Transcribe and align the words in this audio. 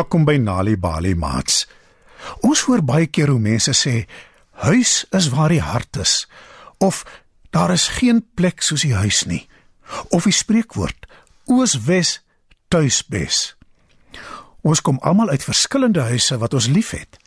Welkom 0.00 0.22
by 0.24 0.38
Nali 0.40 0.78
Bali 0.80 1.10
Mats. 1.12 1.66
Ons 2.40 2.62
hoor 2.64 2.80
baie 2.80 3.10
keer 3.12 3.28
hoe 3.28 3.42
mense 3.42 3.74
sê 3.76 4.06
huis 4.64 4.92
is 5.12 5.26
waar 5.28 5.52
die 5.52 5.60
hart 5.60 5.98
is 6.00 6.22
of 6.80 7.02
daar 7.52 7.74
is 7.74 7.84
geen 7.98 8.22
plek 8.32 8.64
soos 8.64 8.86
die 8.86 8.94
huis 8.96 9.26
nie. 9.28 9.42
Of 10.08 10.24
die 10.24 10.32
spreekwoord 10.32 11.04
oos-wes 11.52 12.14
tuisbes. 12.72 13.42
Ons 14.64 14.80
kom 14.80 15.02
almal 15.04 15.34
uit 15.36 15.44
verskillende 15.44 16.08
huise 16.08 16.40
wat 16.40 16.56
ons 16.56 16.70
liefhet. 16.72 17.20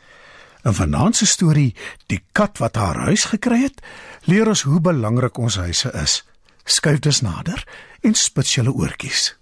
In 0.66 0.74
vanaand 0.74 1.22
se 1.22 1.30
storie, 1.30 1.76
die 2.10 2.24
kat 2.34 2.58
wat 2.58 2.82
haar 2.82 3.04
huis 3.06 3.30
gekry 3.36 3.68
het, 3.68 3.86
leer 4.26 4.50
ons 4.50 4.66
hoe 4.66 4.82
belangrik 4.82 5.38
ons 5.38 5.62
huise 5.62 5.94
is. 5.94 6.24
Skuif 6.66 7.06
dus 7.06 7.22
nader 7.22 7.68
en 8.02 8.18
spits 8.18 8.58
julle 8.58 8.74
oortjies. 8.74 9.36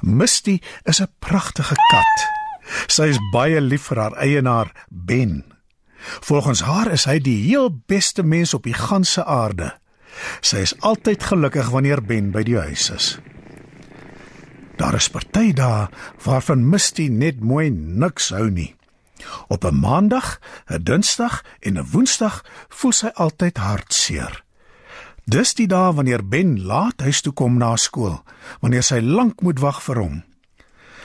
Misty 0.00 0.60
is 0.84 1.00
'n 1.00 1.08
pragtige 1.18 1.74
kat. 1.90 2.16
Sy 2.86 3.02
is 3.02 3.18
baie 3.32 3.60
lief 3.60 3.82
vir 3.82 3.98
haar 3.98 4.16
eienaar, 4.16 4.72
Ben. 4.88 5.44
Volgens 6.20 6.60
haar 6.60 6.90
is 6.92 7.04
hy 7.04 7.18
die 7.18 7.42
heel 7.44 7.70
beste 7.86 8.22
mens 8.22 8.54
op 8.54 8.62
die 8.62 8.74
ganse 8.74 9.24
aarde. 9.24 9.74
Sy 10.40 10.56
is 10.56 10.80
altyd 10.80 11.22
gelukkig 11.22 11.70
wanneer 11.70 12.02
Ben 12.02 12.30
by 12.30 12.42
die 12.42 12.58
huis 12.58 12.90
is. 12.90 13.18
Daar 14.80 14.94
is 14.94 15.10
party 15.12 15.52
dae 15.52 15.88
waarvan 16.24 16.68
Misty 16.68 17.08
net 17.08 17.40
mooi 17.40 17.70
niks 17.70 18.30
hou 18.30 18.50
nie. 18.50 18.74
Op 19.48 19.64
'n 19.64 19.80
maandag, 19.80 20.40
'n 20.66 20.82
dinsdag 20.82 21.44
en 21.60 21.78
'n 21.78 21.86
woensdag 21.92 22.44
voel 22.68 22.92
sy 22.92 23.10
altyd 23.14 23.56
hartseer. 23.56 24.44
Dis 25.24 25.54
die 25.54 25.66
dae 25.66 25.92
wanneer 25.94 26.24
Ben 26.28 26.56
laat 26.64 27.00
huis 27.00 27.20
toe 27.20 27.32
kom 27.32 27.58
na 27.58 27.76
skool, 27.76 28.20
wanneer 28.60 28.82
sy 28.82 29.00
lank 29.00 29.42
moet 29.42 29.60
wag 29.60 29.82
vir 29.82 30.00
hom. 30.00 30.22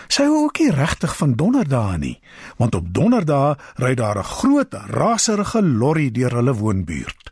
Sy 0.08 0.28
hou 0.30 0.46
ook 0.46 0.60
nie 0.62 0.72
regtig 0.72 1.16
van 1.18 1.34
donderdae 1.34 1.98
nie, 1.98 2.16
want 2.62 2.76
op 2.78 2.92
donderdae 2.94 3.56
ry 3.82 3.96
daar 3.96 4.20
'n 4.20 4.32
groot 4.38 4.74
raserige 4.74 5.62
lorry 5.62 6.12
deur 6.12 6.32
hulle 6.32 6.54
woonbuurt. 6.54 7.32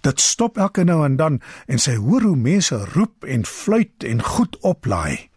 Dit 0.00 0.20
stop 0.20 0.58
elke 0.58 0.84
nou 0.84 1.04
en 1.04 1.16
dan 1.16 1.40
en 1.66 1.78
sy 1.78 1.96
hoor 1.96 2.22
hoe 2.22 2.36
mense 2.36 2.76
roep 2.94 3.24
en 3.24 3.46
fluit 3.46 4.04
en 4.04 4.22
goed 4.22 4.58
oplaai. 4.60 5.30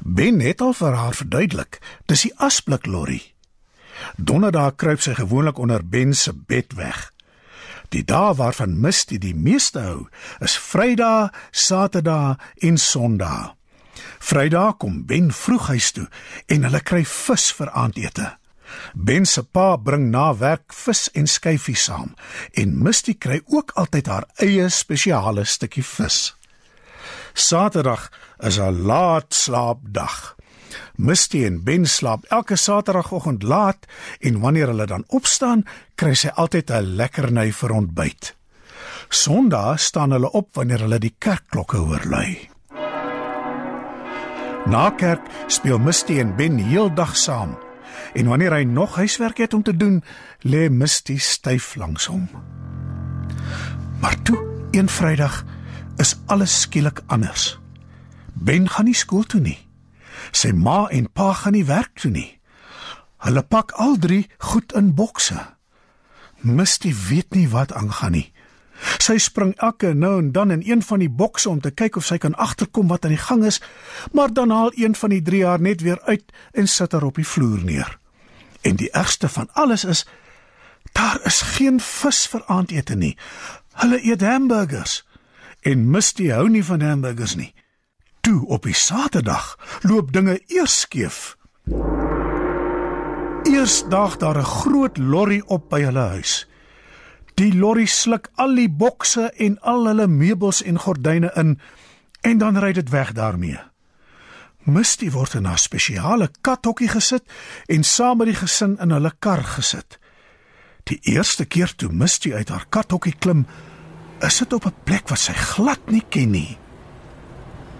Ben 0.00 0.40
het 0.40 0.60
al 0.60 0.72
vir 0.72 0.92
haar 0.92 1.14
verduidelik, 1.14 1.78
dis 2.06 2.22
die 2.22 2.34
asblik 2.36 2.86
lorry. 2.86 3.22
Donderdae 4.16 4.72
kruip 4.76 5.00
sy 5.00 5.14
gewoonlik 5.14 5.58
onder 5.58 5.84
Ben 5.88 6.14
se 6.14 6.32
bed 6.32 6.72
weg. 6.74 7.12
Die 7.90 8.04
dae 8.06 8.34
waarvan 8.38 8.78
Misty 8.80 9.18
die 9.18 9.34
meeste 9.34 9.80
hou, 9.82 10.08
is 10.38 10.54
Vrydag, 10.58 11.32
Saterdag 11.50 12.38
en 12.62 12.78
Sondag. 12.78 13.56
Vrydag 14.20 14.76
kom 14.78 15.04
Ben 15.06 15.32
vroeg 15.34 15.66
huis 15.72 15.90
toe 15.96 16.06
en 16.46 16.66
hulle 16.68 16.80
kry 16.86 17.02
vis 17.04 17.50
vir 17.58 17.72
aandete. 17.74 18.28
Ben 18.94 19.26
se 19.26 19.42
pa 19.42 19.74
bring 19.76 20.10
na 20.12 20.30
werk 20.38 20.74
vis 20.74 21.08
en 21.18 21.26
skyfie 21.26 21.74
saam 21.76 22.12
en 22.54 22.76
Misty 22.84 23.16
kry 23.18 23.40
ook 23.50 23.74
altyd 23.80 24.06
haar 24.06 24.28
eie 24.38 24.68
spesiale 24.70 25.44
stukkie 25.44 25.84
vis. 25.84 26.36
Saterdag 27.34 28.10
is 28.38 28.58
'n 28.58 28.86
laat 28.86 29.34
slaapdag. 29.34 30.36
Misty 30.94 31.44
en 31.44 31.62
Ben 31.64 31.86
slaap 31.86 32.24
elke 32.28 32.56
Saterdagoggend 32.56 33.42
laat 33.42 33.86
en 34.20 34.40
wanneer 34.40 34.66
hulle 34.66 34.86
dan 34.86 35.04
opstaan, 35.08 35.64
kry 35.94 36.14
sy 36.14 36.28
altyd 36.28 36.70
'n 36.70 36.96
lekkerny 36.96 37.52
vir 37.52 37.70
ontbyt. 37.72 38.34
Sondag 39.08 39.80
staan 39.80 40.10
hulle 40.10 40.30
op 40.30 40.54
wanneer 40.54 40.78
hulle 40.78 40.98
die 40.98 41.14
kerkklokke 41.18 41.76
hoor 41.76 42.04
lui. 42.04 42.48
Na 44.66 44.90
kerk 44.90 45.24
speel 45.46 45.78
Misty 45.78 46.18
en 46.20 46.36
Ben 46.36 46.58
heeldag 46.58 47.16
saam. 47.16 47.58
En 48.14 48.26
wanneer 48.26 48.52
hy 48.52 48.62
nog 48.62 48.94
huiswerk 48.94 49.38
het 49.38 49.54
om 49.54 49.62
te 49.62 49.76
doen, 49.76 50.02
lê 50.42 50.68
Misty 50.70 51.18
styf 51.18 51.74
langs 51.76 52.06
hom. 52.06 52.28
Maar 54.00 54.22
toe, 54.22 54.38
een 54.70 54.88
Vrydag, 54.88 55.44
is 55.96 56.16
alles 56.26 56.60
skielik 56.60 57.02
anders. 57.06 57.58
Ben 58.32 58.68
gaan 58.68 58.84
nie 58.84 58.94
skool 58.94 59.22
toe 59.22 59.40
nie. 59.40 59.58
Sy 60.32 60.52
ma 60.52 60.88
en 60.88 61.08
pa 61.12 61.32
gaan 61.32 61.56
nie 61.56 61.66
werk 61.68 61.98
toe 62.00 62.10
nie. 62.10 62.40
Hulle 63.20 63.42
pak 63.42 63.72
al 63.76 63.98
drie 64.00 64.28
goed 64.38 64.72
in 64.72 64.94
bokse. 64.94 65.38
Misty 66.40 66.94
weet 67.08 67.34
nie 67.36 67.48
wat 67.48 67.72
aangaan 67.72 68.16
nie. 68.16 68.28
Sy 69.00 69.18
spring 69.20 69.52
elke 69.60 69.92
nou 69.92 70.14
en 70.18 70.32
dan 70.32 70.50
in 70.50 70.62
een 70.64 70.82
van 70.82 71.02
die 71.02 71.10
bokse 71.12 71.50
om 71.50 71.60
te 71.60 71.70
kyk 71.70 71.98
of 72.00 72.06
sy 72.08 72.16
kan 72.18 72.34
agterkom 72.40 72.88
wat 72.88 73.04
aan 73.04 73.12
die 73.12 73.20
gang 73.20 73.44
is, 73.44 73.60
maar 74.12 74.32
dan 74.32 74.50
haal 74.50 74.72
een 74.74 74.96
van 74.96 75.12
die 75.12 75.22
drie 75.22 75.44
haar 75.46 75.60
net 75.60 75.84
weer 75.84 76.00
uit 76.08 76.32
en 76.52 76.68
sit 76.68 76.92
haar 76.92 77.04
op 77.04 77.20
die 77.20 77.26
vloer 77.26 77.60
neer. 77.64 77.98
En 78.64 78.80
die 78.80 78.90
ergste 78.90 79.28
van 79.28 79.48
alles 79.52 79.84
is 79.84 80.06
daar 80.92 81.20
is 81.28 81.40
geen 81.56 81.80
vis 81.80 82.24
vir 82.32 82.44
aandete 82.46 82.96
nie. 82.96 83.16
Hulle 83.82 84.00
eet 84.04 84.24
hamburgers 84.24 85.02
en 85.60 85.90
Misty 85.90 86.30
hou 86.32 86.48
nie 86.48 86.64
van 86.64 86.80
hamburgers 86.80 87.36
nie. 87.36 87.52
Toe 88.20 88.46
op 88.46 88.62
die 88.62 88.74
Saterdag 88.74 89.58
loop 89.82 90.12
dinge 90.12 90.40
eers 90.46 90.80
skeef. 90.80 91.36
Eers 93.42 93.84
daag 93.88 94.16
daar 94.16 94.38
'n 94.38 94.44
groot 94.44 94.98
lorry 94.98 95.42
op 95.46 95.68
by 95.68 95.80
hulle 95.82 96.06
huis. 96.14 96.46
Die 97.34 97.54
lorry 97.54 97.86
sluk 97.86 98.28
al 98.34 98.54
die 98.54 98.70
bokse 98.70 99.30
en 99.36 99.60
al 99.60 99.86
hulle 99.86 100.06
meubels 100.06 100.62
en 100.62 100.78
gordyne 100.78 101.30
in 101.34 101.60
en 102.20 102.38
dan 102.38 102.58
ry 102.58 102.72
dit 102.72 102.88
weg 102.88 103.12
daarmee. 103.12 103.58
Misty 104.58 105.10
word 105.10 105.34
in 105.34 105.46
'n 105.46 105.56
spesiale 105.56 106.30
kathokkie 106.40 106.88
gesit 106.88 107.22
en 107.66 107.84
saam 107.84 108.16
met 108.16 108.26
die 108.26 108.36
gesin 108.36 108.78
in 108.78 108.90
hulle 108.90 109.12
kar 109.18 109.44
gesit. 109.44 109.98
Die 110.84 110.98
eerste 111.02 111.44
keer 111.44 111.74
toe 111.74 111.92
Misty 111.92 112.34
uit 112.34 112.48
haar 112.48 112.66
kathokkie 112.68 113.14
klim, 113.18 113.46
is 114.20 114.38
dit 114.38 114.52
op 114.52 114.64
'n 114.66 114.74
plek 114.84 115.08
wat 115.08 115.18
sy 115.18 115.32
glad 115.32 115.90
nie 115.90 116.04
ken 116.08 116.30
nie. 116.30 116.58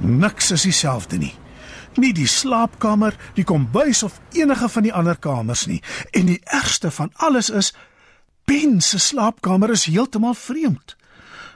Niks 0.01 0.51
is 0.51 0.63
dieselfde 0.63 1.19
nie. 1.19 1.35
Nie 1.99 2.13
die 2.15 2.27
slaapkamer, 2.27 3.17
die 3.35 3.45
kombuis 3.45 4.03
of 4.03 4.21
enige 4.33 4.69
van 4.69 4.83
die 4.83 4.93
ander 4.95 5.19
kamers 5.19 5.67
nie. 5.67 5.83
En 6.11 6.27
die 6.27 6.41
ergste 6.45 6.91
van 6.91 7.11
alles 7.15 7.51
is 7.51 7.75
Ben 8.45 8.81
se 8.81 8.99
slaapkamer 8.99 9.71
is 9.71 9.85
heeltemal 9.85 10.35
vreemd. 10.35 10.97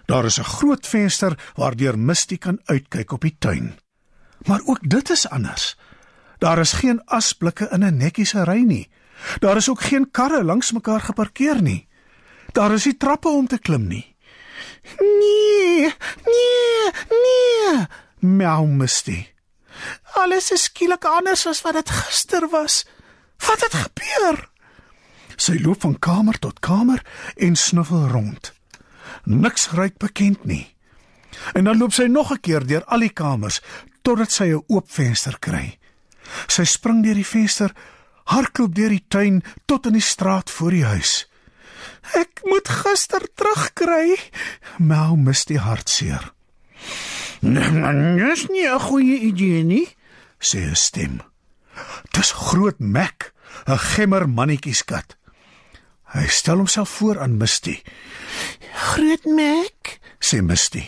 Daar 0.06 0.24
is 0.24 0.38
'n 0.38 0.44
groot 0.44 0.86
venster 0.86 1.38
waardeur 1.54 1.98
Misty 1.98 2.38
kan 2.38 2.60
uitkyk 2.64 3.12
op 3.12 3.20
die 3.20 3.36
tuin. 3.38 3.78
Maar 4.46 4.60
ook 4.64 4.78
dit 4.90 5.10
is 5.10 5.28
anders. 5.28 5.76
Daar 6.38 6.58
is 6.58 6.72
geen 6.72 7.04
asblikke 7.04 7.68
in 7.72 7.84
'n 7.84 7.96
netjiese 7.96 8.44
ry 8.44 8.62
nie. 8.62 8.90
Daar 9.38 9.56
is 9.56 9.70
ook 9.70 9.80
geen 9.80 10.10
karre 10.10 10.44
langs 10.44 10.72
mekaar 10.72 11.00
geparkeer 11.00 11.62
nie. 11.62 11.88
Daar 12.52 12.72
is 12.72 12.84
nie 12.84 12.96
trappe 12.96 13.28
om 13.28 13.46
te 13.46 13.58
klim 13.58 13.86
nie. 13.86 14.16
Nee, 14.98 15.94
nee, 16.24 16.90
nee, 17.08 17.86
miau 18.24 18.66
Misty. 18.66 19.20
Alles 20.16 20.50
is 20.54 20.68
skielik 20.70 21.04
anders 21.04 21.46
as 21.50 21.62
wat 21.64 21.76
dit 21.78 21.90
gister 21.90 22.48
was. 22.52 22.84
Wat 23.44 23.60
het 23.66 23.74
gebeur? 23.74 24.38
Sy 25.36 25.58
loop 25.60 25.82
van 25.84 25.98
kamer 25.98 26.38
tot 26.38 26.60
kamer 26.64 27.02
en 27.36 27.56
snuffel 27.58 28.06
rond. 28.08 28.52
Niks 29.24 29.70
ruik 29.74 29.98
bekend 29.98 30.44
nie. 30.44 30.66
En 31.52 31.66
dan 31.66 31.78
loop 31.78 31.92
sy 31.92 32.06
nog 32.06 32.32
'n 32.32 32.40
keer 32.40 32.66
deur 32.66 32.84
al 32.84 33.00
die 33.00 33.12
kamers 33.12 33.60
totdat 34.02 34.30
sy 34.30 34.44
'n 34.52 34.64
oop 34.68 34.90
venster 34.90 35.36
kry. 35.38 35.78
Sy 36.46 36.64
spring 36.64 37.02
deur 37.02 37.14
die 37.14 37.26
venster, 37.26 37.74
hardloop 38.24 38.74
deur 38.74 38.88
die 38.88 39.04
tuin 39.08 39.42
tot 39.66 39.86
in 39.86 39.92
die 39.92 40.00
straat 40.00 40.50
voor 40.50 40.70
die 40.70 40.84
huis. 40.84 41.28
Ek 42.14 42.40
moet 42.44 42.68
gister 42.68 43.28
terugkry, 43.34 44.16
mou 44.78 45.16
mis 45.16 45.44
die 45.44 45.58
hartseer. 45.58 46.32
"Dis 47.44 48.46
nie 48.48 48.64
'n 48.64 48.80
goeie 48.80 49.18
idee 49.28 49.62
nie," 49.62 49.88
sê 50.40 50.64
'n 50.64 50.74
stem. 50.74 51.20
Dis 52.12 52.30
groot 52.32 52.78
Mac, 52.78 53.32
'n 53.66 53.78
gemmer 53.78 54.28
mannetjieskat. 54.28 55.16
Hy 56.14 56.26
stel 56.26 56.56
homself 56.56 56.88
voor 56.88 57.20
aan 57.20 57.36
Misty. 57.36 57.82
"Groot 58.72 59.24
Mac," 59.24 59.98
sê 60.18 60.40
Misty. 60.42 60.84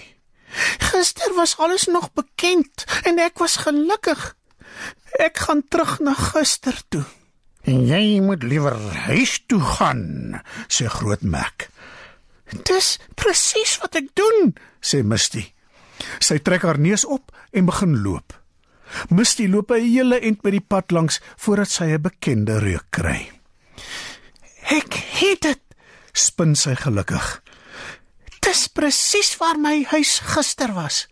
"Gister 0.79 1.35
was 1.35 1.57
alles 1.59 1.87
nog 1.87 2.13
bekend 2.13 2.85
en 3.03 3.19
ek 3.19 3.39
was 3.39 3.57
gelukkig. 3.57 4.37
Ek 5.19 5.37
gaan 5.39 5.63
terug 5.69 6.01
na 6.01 6.15
gister 6.15 6.83
toe." 6.89 7.05
"En 7.65 7.87
jy 7.87 8.21
moet 8.21 8.43
liewer 8.43 8.97
huis 8.97 9.45
toe 9.47 9.61
gaan," 9.61 10.43
sê 10.69 10.87
Groot 10.87 11.23
Mac. 11.23 11.69
"Dis 12.63 12.99
presies 13.15 13.79
wat 13.79 13.95
ek 13.95 14.09
doen," 14.15 14.57
sê 14.81 15.03
Misty. 15.05 15.56
Sy 16.19 16.39
trek 16.39 16.63
haar 16.63 16.79
neus 16.79 17.05
op 17.05 17.33
en 17.53 17.65
begin 17.65 18.03
loop. 18.03 18.35
Misty 19.09 19.49
loop 19.49 19.71
'n 19.71 19.83
hele 19.83 20.21
end 20.21 20.43
met 20.43 20.53
die 20.53 20.67
pad 20.69 20.91
langs 20.91 21.21
voordat 21.37 21.71
sy 21.71 21.85
'n 21.85 22.03
bekende 22.03 22.59
reuk 22.59 22.87
kry. 22.91 23.31
"Ek 24.63 24.95
het 24.95 25.41
dit," 25.41 25.63
spin 26.13 26.55
sy 26.55 26.75
gelukkig. 26.75 27.43
"Dis 28.41 28.69
presies 28.69 29.37
waar 29.37 29.59
my 29.59 29.85
huis 29.85 30.19
gister 30.19 30.73
was." 30.73 31.09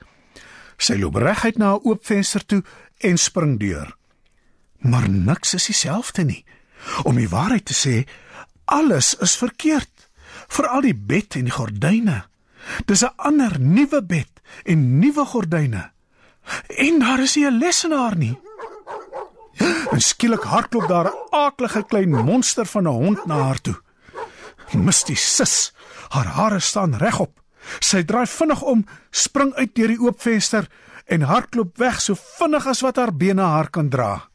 Sy 0.78 0.94
loop 0.98 1.14
reguit 1.14 1.58
na 1.58 1.74
'n 1.74 1.80
oop 1.84 2.06
venster 2.06 2.46
toe 2.46 2.62
en 2.98 3.18
spring 3.18 3.58
deur. 3.60 3.96
Maar 4.78 5.08
niks 5.08 5.54
is 5.54 5.66
dieselfde 5.66 6.24
nie. 6.24 6.44
Om 7.02 7.16
die 7.16 7.28
waarheid 7.28 7.64
te 7.64 7.74
sê, 7.74 8.08
alles 8.64 9.14
is 9.14 9.36
verkeerd. 9.36 10.08
Veral 10.48 10.80
die 10.80 10.94
bed 10.94 11.34
en 11.34 11.44
die 11.44 11.54
gordyne. 11.54 12.24
Dis 12.86 13.02
'n 13.04 13.12
ander 13.16 13.60
nuwe 13.60 14.02
bed 14.02 14.30
en 14.64 14.98
nuwe 14.98 15.24
gordyne. 15.24 15.90
En 16.68 16.98
daar 16.98 17.20
is 17.20 17.36
nie 17.36 17.46
'n 17.46 17.58
lesenaar 17.58 18.16
nie. 18.16 18.38
En 19.90 20.00
skielik 20.00 20.42
hardloop 20.42 20.88
daar 20.88 21.06
'n 21.06 21.16
aaklige 21.30 21.84
klein 21.86 22.10
monster 22.10 22.66
van 22.66 22.82
'n 22.82 22.86
hond 22.92 23.26
na 23.26 23.38
haar 23.38 23.60
toe. 23.60 23.76
Misty 24.72 25.14
sis, 25.14 25.72
haar 26.08 26.26
hare 26.26 26.60
staan 26.60 26.96
regop. 26.96 27.40
Sy 27.80 28.02
draai 28.04 28.26
vinnig 28.26 28.62
om, 28.62 28.84
spring 29.10 29.54
uit 29.54 29.74
deur 29.74 29.88
die 29.88 30.00
oop 30.00 30.20
venster 30.20 30.68
en 31.04 31.22
hardloop 31.22 31.78
weg 31.78 32.00
so 32.00 32.14
vinnig 32.14 32.66
as 32.66 32.80
wat 32.80 32.96
haar 32.96 33.14
bene 33.16 33.42
haar 33.42 33.70
kan 33.70 33.88
dra. 33.88 34.28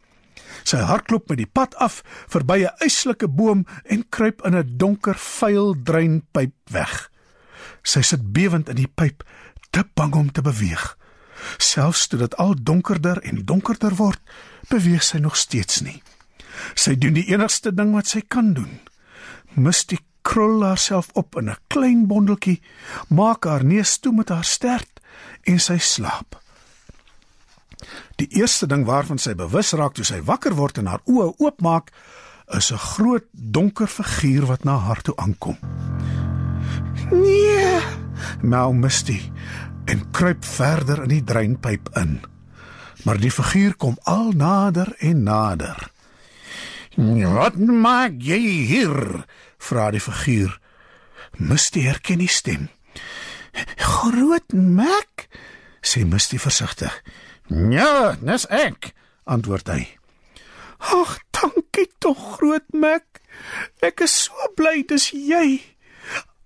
Sy 0.64 0.78
hardloop 0.78 1.30
met 1.30 1.38
die 1.38 1.50
pad 1.50 1.76
af 1.76 2.02
verby 2.28 2.64
'n 2.64 2.76
eislike 2.80 3.28
boom 3.28 3.66
en 3.86 4.10
kruip 4.10 4.46
in 4.46 4.56
'n 4.56 4.78
donker, 4.78 5.16
vuil 5.16 5.76
dreinpyp 5.84 6.54
weg. 6.72 7.09
Sy 7.90 8.04
sit 8.06 8.26
bewend 8.36 8.70
in 8.70 8.78
die 8.78 8.90
pyp, 8.90 9.24
te 9.74 9.84
bang 9.98 10.14
om 10.18 10.30
te 10.32 10.44
beweeg. 10.46 10.84
Selfs 11.58 12.08
toe 12.08 12.20
dit 12.20 12.36
al 12.42 12.54
donkerder 12.58 13.22
en 13.26 13.46
donkerder 13.46 13.96
word, 13.98 14.20
beweeg 14.70 15.04
sy 15.06 15.22
nog 15.24 15.38
steeds 15.40 15.82
nie. 15.86 16.02
Sy 16.76 16.98
doen 17.00 17.16
die 17.18 17.30
enigste 17.32 17.72
ding 17.74 17.94
wat 17.96 18.12
sy 18.12 18.22
kan 18.28 18.54
doen. 18.54 18.80
Misty 19.56 19.98
krul 20.28 20.62
haarself 20.66 21.10
op 21.14 21.38
in 21.40 21.50
'n 21.50 21.58
klein 21.68 22.08
bondeltjie, 22.08 22.62
maak 23.08 23.46
haar 23.46 23.64
neus 23.64 23.98
toe 23.98 24.14
met 24.14 24.30
haar 24.30 24.46
stert 24.46 25.02
en 25.44 25.60
sy 25.60 25.78
slaap. 25.78 26.42
Die 28.16 28.28
eerste 28.28 28.68
ding 28.68 28.86
waarvan 28.86 29.18
sy 29.18 29.34
bewus 29.36 29.72
raak 29.72 29.94
toe 29.94 30.06
sy 30.06 30.22
wakker 30.22 30.56
word 30.56 30.78
en 30.78 30.86
haar 30.86 31.02
oë 31.06 31.34
oopmaak, 31.38 31.92
is 32.58 32.72
'n 32.72 32.78
groot 32.78 33.26
donker 33.32 33.88
figuur 33.88 34.46
wat 34.46 34.64
na 34.64 34.78
haar 34.78 35.02
toe 35.02 35.16
aankom. 35.16 35.58
Nee, 37.12 37.59
nou 38.42 38.74
Misty 38.74 39.22
en 39.86 40.12
kruip 40.12 40.46
verder 40.46 41.04
in 41.04 41.14
die 41.14 41.24
dreinpyp 41.24 41.90
in. 41.98 42.20
Maar 43.04 43.18
die 43.18 43.32
figuur 43.32 43.76
kom 43.80 43.98
al 44.04 44.32
nader 44.36 44.94
en 45.00 45.24
nader. 45.24 45.92
"Wat 46.96 47.56
maak 47.58 48.20
jy 48.20 48.40
hier?" 48.68 49.26
vra 49.58 49.92
die 49.92 50.02
figuur. 50.02 50.60
Misty 51.38 51.82
herken 51.82 52.18
die 52.18 52.28
stem. 52.28 52.70
"Groot 53.78 54.54
Mac," 54.54 55.28
sê 55.82 56.06
Misty 56.06 56.40
versigtig. 56.40 57.04
"Ja, 57.48 58.16
dis 58.22 58.48
ek," 58.48 58.94
antwoord 59.24 59.68
hy. 59.68 59.98
"Ag, 60.78 61.20
dankie 61.32 61.92
tog, 61.98 62.38
Groot 62.38 62.74
Mac. 62.74 63.04
Ek 63.80 64.00
is 64.02 64.24
so 64.24 64.34
bly 64.56 64.84
dis 64.88 65.10
jy." 65.10 65.62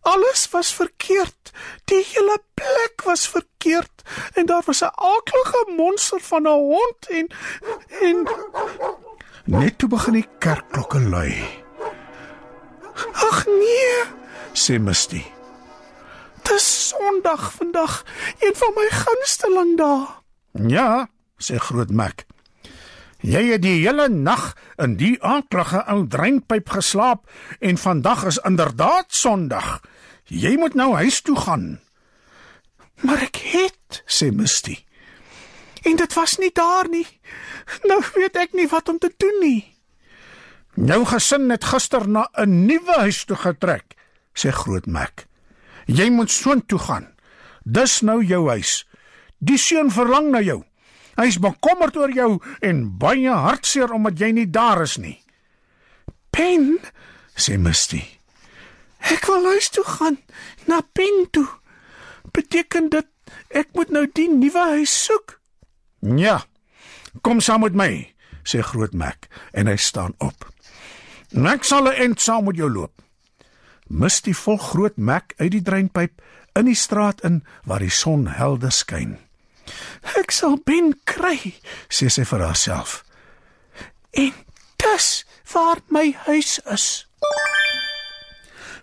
Alles 0.04 0.48
was 0.52 0.74
verkeerd. 0.74 1.52
Die 1.88 2.04
hele 2.14 2.38
plek 2.54 3.04
was 3.04 3.28
verkeerd 3.28 4.04
en 4.34 4.46
daar 4.46 4.64
was 4.66 4.82
'n 4.82 4.92
aaklige 4.96 5.74
monster 5.78 6.20
van 6.20 6.44
'n 6.44 6.60
hond 6.72 7.02
en 7.10 7.28
en 8.02 8.28
net 9.46 9.78
toe 9.78 9.90
begin 9.90 10.14
die 10.14 10.28
kerkklokke 10.40 11.00
lui. 11.00 11.34
Ag 13.14 13.46
nee, 13.46 14.04
sê 14.54 14.80
Misty. 14.80 15.24
Dis 16.44 16.88
Sondag 16.88 17.54
vandag, 17.54 18.04
een 18.40 18.56
van 18.56 18.72
my 18.76 18.88
gunsteling 18.90 19.78
dae. 19.78 20.08
Ja, 20.68 21.10
sê 21.38 21.56
Groot 21.56 21.92
Mac. 21.92 22.26
Jy 23.24 23.44
het 23.54 23.62
die 23.64 23.78
hele 23.80 24.10
nag 24.12 24.52
in 24.84 24.98
die 25.00 25.16
aaklige 25.24 25.86
ou 25.88 26.04
dreinpyp 26.08 26.70
geslaap 26.70 27.30
en 27.60 27.78
vandag 27.80 28.26
is 28.26 28.38
inderdaad 28.44 29.06
Sondag. 29.16 29.80
Jy 30.28 30.56
moet 30.58 30.74
nou 30.74 30.94
huis 30.96 31.22
toe 31.22 31.36
gaan. 31.36 31.80
Maar 33.04 33.26
ek 33.28 33.38
het, 33.52 34.04
sê 34.08 34.32
Misty. 34.32 34.78
En 35.84 35.96
dit 36.00 36.14
was 36.16 36.38
nie 36.40 36.52
daar 36.56 36.88
nie. 36.88 37.08
Nou 37.88 38.00
weet 38.16 38.38
ek 38.40 38.56
nie 38.56 38.68
wat 38.72 38.90
om 38.90 39.00
te 39.00 39.12
doen 39.18 39.40
nie. 39.44 39.62
Jou 40.74 41.04
gesin 41.06 41.52
het 41.52 41.66
gister 41.70 42.08
na 42.08 42.28
'n 42.34 42.66
nuwe 42.66 42.96
huis 43.04 43.26
toe 43.26 43.36
getrek, 43.36 43.96
sê 44.34 44.50
Groot 44.52 44.86
Mac. 44.86 45.28
Jy 45.86 46.10
moet 46.10 46.32
soontoe 46.32 46.80
gaan. 46.80 47.08
Dis 47.64 48.02
nou 48.02 48.24
jou 48.24 48.50
huis. 48.50 48.86
Die 49.38 49.58
seun 49.58 49.92
verlang 49.92 50.32
na 50.32 50.42
jou. 50.42 50.64
Hy's 51.16 51.38
bekommerd 51.40 51.98
oor 51.98 52.12
jou 52.12 52.42
en 52.62 52.98
baie 52.98 53.30
hartseer 53.30 53.92
omdat 53.94 54.20
jy 54.20 54.32
nie 54.32 54.50
daar 54.50 54.82
is 54.82 54.98
nie. 54.98 55.22
Pen, 56.30 56.80
sê 57.36 57.58
Misty. 57.58 58.02
Ek 59.12 59.26
wil 59.28 59.46
huis 59.52 59.70
toe 59.70 59.84
gaan, 59.84 60.18
na 60.68 60.82
Pen 60.96 61.28
toe. 61.32 61.48
Beteken 62.32 62.90
dit 62.90 63.08
ek 63.50 63.74
moet 63.76 63.92
nou 63.94 64.06
die 64.08 64.30
nuwe 64.32 64.64
huis 64.78 64.94
soek? 65.06 65.40
Ja. 66.02 66.44
Kom 67.22 67.42
saam 67.44 67.62
met 67.62 67.76
my, 67.78 67.92
sê 68.48 68.64
Groot 68.66 68.94
Mac 68.94 69.28
en 69.54 69.68
hy 69.70 69.76
staan 69.78 70.16
op. 70.18 70.48
Ek 71.34 71.64
sal 71.64 71.88
'n 71.90 71.96
end 71.96 72.22
saam 72.22 72.46
met 72.46 72.56
jou 72.56 72.70
loop. 72.70 73.02
Misty 73.88 74.34
volg 74.34 74.62
Groot 74.72 74.98
Mac 74.98 75.34
uit 75.38 75.52
die 75.52 75.62
dreinpyp 75.62 76.22
in 76.56 76.66
die 76.66 76.76
straat 76.76 77.22
in 77.22 77.44
waar 77.66 77.80
die 77.80 77.90
son 77.90 78.28
helder 78.28 78.72
skyn. 78.72 79.18
Ek 80.20 80.32
sal 80.32 80.58
Ben 80.66 80.94
kry, 81.04 81.56
sê 81.90 82.10
sy 82.10 82.26
vir 82.26 82.40
haarself. 82.40 83.04
En 84.12 84.34
dis 84.78 85.26
waar 85.54 85.82
my 85.90 86.12
huis 86.26 86.60
is. 86.66 87.08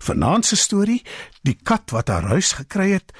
Vanaand 0.00 0.46
se 0.46 0.56
storie, 0.56 1.02
Die 1.42 1.56
kat 1.62 1.92
wat 1.92 2.08
haar 2.08 2.28
huis 2.32 2.52
gekry 2.58 2.90
het, 2.96 3.12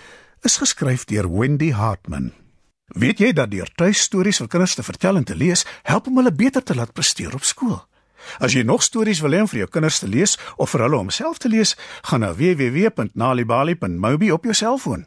is 0.45 0.57
geskryf 0.61 1.05
deur 1.05 1.29
Wendy 1.29 1.71
Hartman. 1.77 2.33
Weet 2.97 3.21
jy 3.21 3.31
dat 3.37 3.53
deur 3.53 3.69
tuistories 3.77 4.41
vir 4.41 4.49
kinders 4.51 4.75
te 4.75 4.83
vertel 4.83 5.21
en 5.21 5.25
te 5.25 5.37
lees, 5.37 5.67
help 5.87 6.09
om 6.11 6.19
hulle 6.19 6.33
beter 6.33 6.65
te 6.65 6.75
laat 6.75 6.93
presteer 6.97 7.35
op 7.37 7.45
skool? 7.45 7.79
As 8.41 8.53
jy 8.57 8.65
nog 8.67 8.83
stories 8.85 9.21
wil 9.25 9.37
hê 9.37 9.45
vir 9.49 9.63
jou 9.63 9.69
kinders 9.73 10.01
te 10.03 10.09
lees 10.09 10.37
of 10.57 10.73
vir 10.73 10.85
hulle 10.87 10.99
om 10.99 11.13
self 11.15 11.41
te 11.41 11.49
lees, 11.49 11.77
gaan 12.09 12.25
na 12.25 12.33
www.nalibali.mobi 12.37 14.33
op 14.33 14.49
jou 14.49 14.57
selfoon. 14.57 15.07